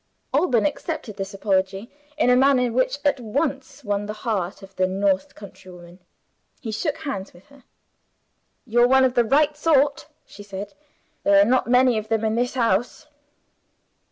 [0.33, 4.87] Alban accepted this apology in a manner which at once won the heart of the
[4.87, 5.99] North countrywoman.
[6.59, 7.65] He shook hands with her.
[8.65, 10.73] "You're one of the right sort," she said;
[11.21, 13.05] "there are not many of them in this house."